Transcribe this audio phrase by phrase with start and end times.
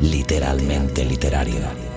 [0.00, 1.94] Literalmente literario.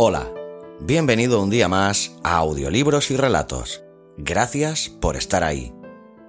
[0.00, 0.32] Hola,
[0.80, 3.82] bienvenido un día más a Audiolibros y Relatos.
[4.16, 5.72] Gracias por estar ahí.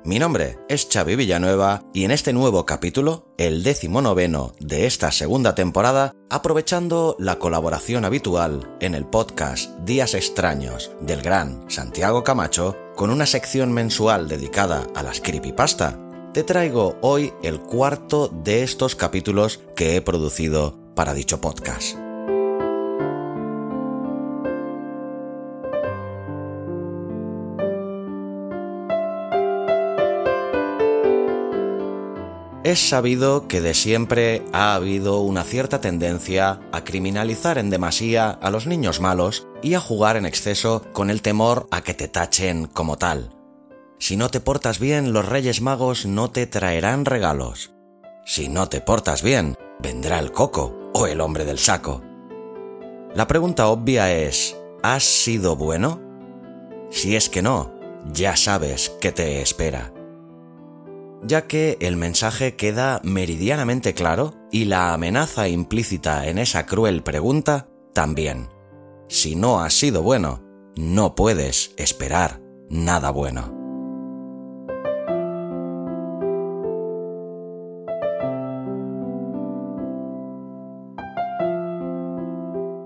[0.05, 5.11] Mi nombre es Xavi Villanueva y en este nuevo capítulo, el décimo noveno de esta
[5.11, 12.77] segunda temporada, aprovechando la colaboración habitual en el podcast Días Extraños del gran Santiago Camacho,
[12.95, 15.99] con una sección mensual dedicada a las creepypasta,
[16.33, 21.97] te traigo hoy el cuarto de estos capítulos que he producido para dicho podcast.
[32.63, 38.49] Es sabido que de siempre ha habido una cierta tendencia a criminalizar en demasía a
[38.51, 42.65] los niños malos y a jugar en exceso con el temor a que te tachen
[42.65, 43.33] como tal.
[43.97, 47.71] Si no te portas bien, los Reyes Magos no te traerán regalos.
[48.25, 52.01] Si no te portas bien, vendrá el coco o el hombre del saco.
[53.15, 56.01] La pregunta obvia es, ¿has sido bueno?
[56.89, 57.73] Si es que no,
[58.11, 59.93] ya sabes qué te espera
[61.23, 67.67] ya que el mensaje queda meridianamente claro y la amenaza implícita en esa cruel pregunta
[67.93, 68.49] también.
[69.07, 70.43] Si no has sido bueno,
[70.75, 73.59] no puedes esperar nada bueno.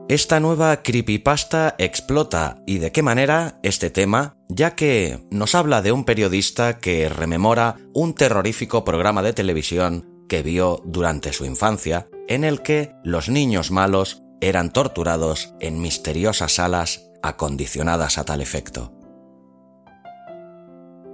[0.10, 5.92] Esta nueva creepypasta explota y de qué manera este tema, ya que nos habla de
[5.92, 12.44] un periodista que rememora un terrorífico programa de televisión que vio durante su infancia, en
[12.44, 18.94] el que los niños malos eran torturados en misteriosas salas acondicionadas a tal efecto.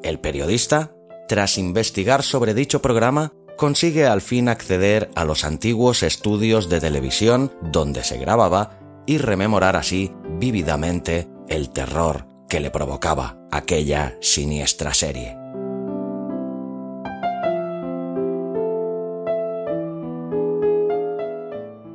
[0.04, 0.92] El periodista,
[1.28, 7.54] tras investigar sobre dicho programa, consigue al fin acceder a los antiguos estudios de televisión
[7.62, 15.38] donde se grababa y rememorar así vívidamente el terror que le provocaba aquella siniestra serie.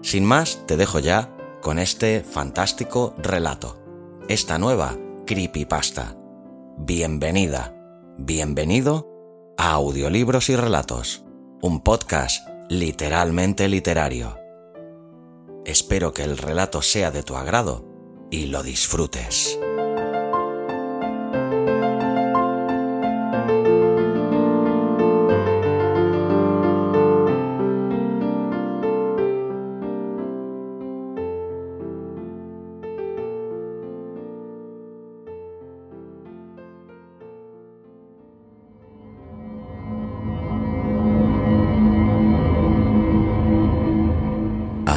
[0.03, 3.78] Sin más, te dejo ya con este fantástico relato,
[4.28, 6.16] esta nueva creepypasta.
[6.78, 7.75] Bienvenida,
[8.16, 9.09] bienvenido
[9.59, 11.25] a Audiolibros y Relatos,
[11.62, 14.44] un podcast literalmente literario
[15.64, 17.87] Espero que el relato sea de tu agrado
[18.31, 19.59] y lo disfrutes.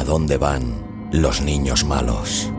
[0.08, 2.50] Dónde van los niños malos.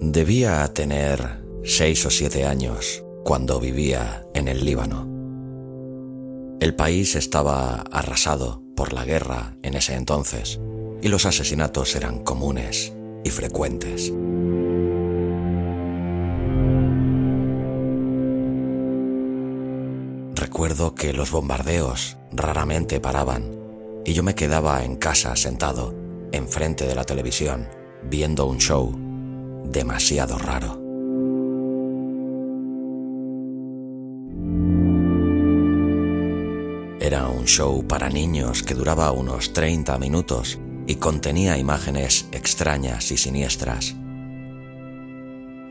[0.00, 5.07] Debía tener seis o siete años cuando vivía en el Líbano.
[6.60, 10.58] El país estaba arrasado por la guerra en ese entonces
[11.00, 14.12] y los asesinatos eran comunes y frecuentes.
[20.34, 23.56] Recuerdo que los bombardeos raramente paraban
[24.04, 25.94] y yo me quedaba en casa sentado,
[26.32, 27.68] enfrente de la televisión,
[28.02, 28.92] viendo un show
[29.64, 30.87] demasiado raro.
[37.08, 43.16] Era un show para niños que duraba unos 30 minutos y contenía imágenes extrañas y
[43.16, 43.96] siniestras.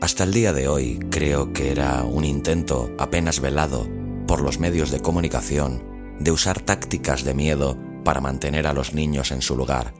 [0.00, 3.86] Hasta el día de hoy creo que era un intento apenas velado
[4.26, 5.84] por los medios de comunicación
[6.18, 9.94] de usar tácticas de miedo para mantener a los niños en su lugar,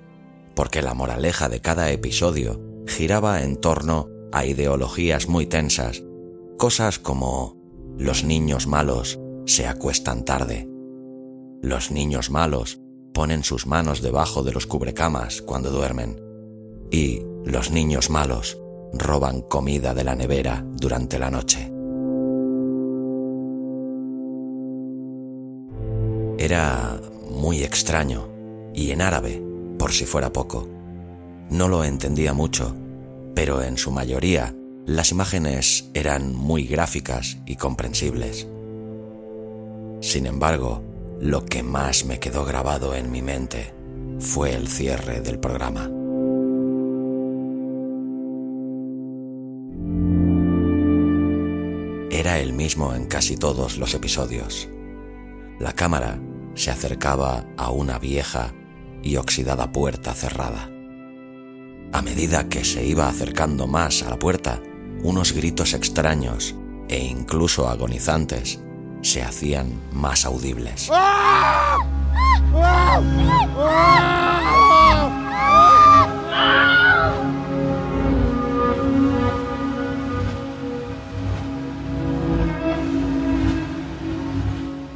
[0.56, 6.02] porque la moraleja de cada episodio giraba en torno a ideologías muy tensas,
[6.56, 7.56] cosas como
[7.96, 10.68] los niños malos se acuestan tarde,
[11.62, 12.80] los niños malos
[13.12, 16.20] ponen sus manos debajo de los cubrecamas cuando duermen.
[16.90, 18.58] Y los niños malos
[18.92, 21.72] roban comida de la nevera durante la noche.
[26.38, 27.00] Era
[27.30, 28.28] muy extraño
[28.72, 29.42] y en árabe,
[29.78, 30.68] por si fuera poco.
[31.50, 32.76] No lo entendía mucho,
[33.34, 34.54] pero en su mayoría
[34.86, 38.46] las imágenes eran muy gráficas y comprensibles.
[40.00, 40.82] Sin embargo,
[41.20, 43.74] lo que más me quedó grabado en mi mente
[44.20, 45.90] fue el cierre del programa.
[52.10, 54.68] Era el mismo en casi todos los episodios.
[55.58, 56.20] La cámara
[56.54, 58.54] se acercaba a una vieja
[59.02, 60.70] y oxidada puerta cerrada.
[61.92, 64.60] A medida que se iba acercando más a la puerta,
[65.02, 66.54] unos gritos extraños
[66.88, 68.60] e incluso agonizantes
[69.02, 70.90] se hacían más audibles.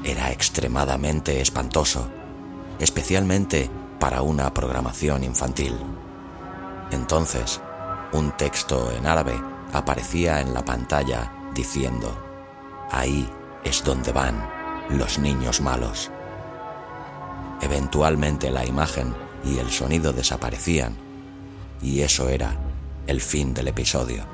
[0.04, 2.08] Era extremadamente espantoso,
[2.78, 5.76] especialmente para una programación infantil.
[6.90, 7.60] Entonces,
[8.12, 9.40] un texto en árabe
[9.72, 12.12] aparecía en la pantalla diciendo,
[12.90, 13.26] ahí
[13.64, 14.42] es donde van
[14.90, 16.10] los niños malos.
[17.60, 19.14] Eventualmente la imagen
[19.44, 20.96] y el sonido desaparecían
[21.80, 22.56] y eso era
[23.06, 24.24] el fin del episodio.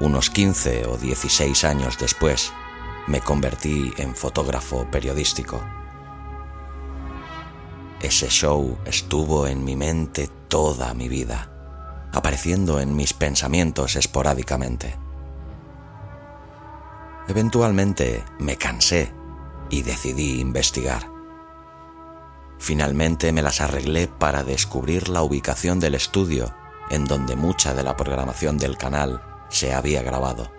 [0.00, 2.52] Unos 15 o 16 años después,
[3.06, 5.62] me convertí en fotógrafo periodístico.
[8.02, 11.48] Ese show estuvo en mi mente toda mi vida,
[12.12, 14.98] apareciendo en mis pensamientos esporádicamente.
[17.28, 19.14] Eventualmente me cansé
[19.70, 21.08] y decidí investigar.
[22.58, 26.52] Finalmente me las arreglé para descubrir la ubicación del estudio
[26.90, 30.50] en donde mucha de la programación del canal se había grabado.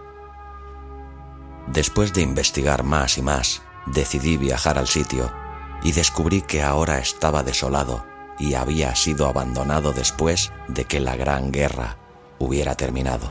[1.68, 5.43] Después de investigar más y más, decidí viajar al sitio
[5.84, 8.06] y descubrí que ahora estaba desolado
[8.40, 11.98] y había sido abandonado después de que la Gran Guerra
[12.40, 13.30] hubiera terminado.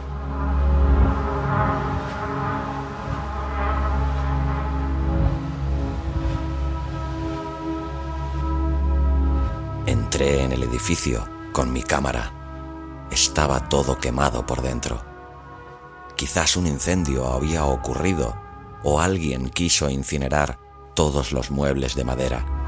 [9.86, 12.32] Entré en el edificio con mi cámara.
[13.10, 15.02] Estaba todo quemado por dentro.
[16.16, 18.34] Quizás un incendio había ocurrido
[18.84, 20.61] o alguien quiso incinerar
[20.94, 22.62] todos los muebles de madera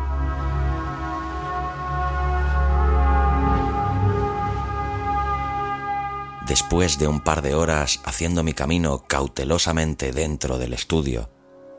[6.47, 11.31] Después de un par de horas haciendo mi camino cautelosamente dentro del estudio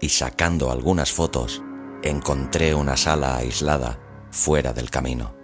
[0.01, 1.61] y sacando algunas fotos,
[2.01, 3.99] encontré una sala aislada
[4.31, 5.35] fuera del camino.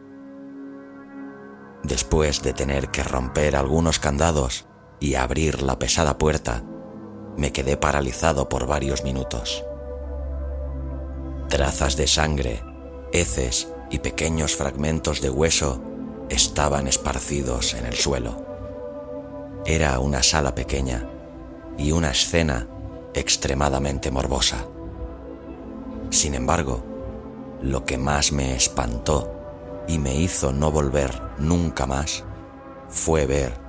[1.83, 4.65] Después de tener que romper algunos candados
[4.99, 6.63] y abrir la pesada puerta,
[7.37, 9.63] me quedé paralizado por varios minutos.
[11.51, 12.63] Trazas de sangre,
[13.11, 15.83] heces y pequeños fragmentos de hueso
[16.29, 18.45] estaban esparcidos en el suelo.
[19.65, 21.09] Era una sala pequeña
[21.77, 22.69] y una escena
[23.13, 24.65] extremadamente morbosa.
[26.09, 26.85] Sin embargo,
[27.61, 29.29] lo que más me espantó
[29.89, 32.23] y me hizo no volver nunca más
[32.87, 33.59] fue ver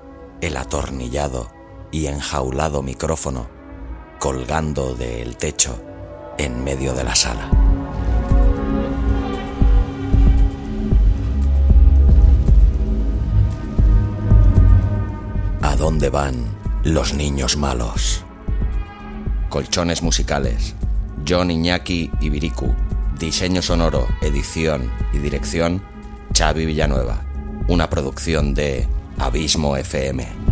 [0.40, 1.50] el atornillado
[1.90, 3.50] y enjaulado micrófono
[4.20, 5.82] colgando del techo
[6.38, 7.61] en medio de la sala.
[15.82, 16.44] Dónde van
[16.84, 18.24] los niños malos?
[19.48, 20.76] Colchones musicales.
[21.28, 22.72] John Iñaki Ibiricu.
[23.18, 25.82] Diseño sonoro, edición y dirección.
[26.38, 27.24] Xavi Villanueva.
[27.66, 28.86] Una producción de
[29.18, 30.51] Abismo FM.